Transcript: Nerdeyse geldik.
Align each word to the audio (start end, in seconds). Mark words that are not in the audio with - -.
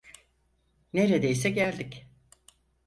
Nerdeyse 0.93 1.49
geldik. 1.49 2.07